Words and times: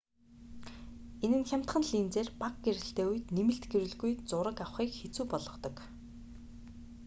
энэ 1.25 1.37
нь 1.39 1.47
хямдхан 1.49 1.83
линзээр 1.91 2.29
бага 2.41 2.59
гэрэлтэй 2.65 3.05
үед 3.09 3.25
нэмэлт 3.35 3.63
гэрэлгүй 3.71 4.11
зураг 4.29 4.57
авахыг 4.65 4.91
хэцүү 4.99 5.25
болгодог 5.31 5.75